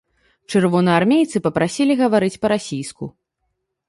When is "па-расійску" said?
2.47-3.11